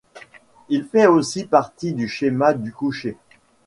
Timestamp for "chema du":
2.07-2.73